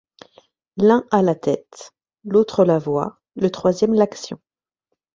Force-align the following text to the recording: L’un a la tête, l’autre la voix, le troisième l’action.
L’un 0.77 1.05
a 1.11 1.21
la 1.21 1.35
tête, 1.35 1.91
l’autre 2.23 2.65
la 2.65 2.79
voix, 2.79 3.21
le 3.35 3.51
troisième 3.51 3.93
l’action. 3.93 4.39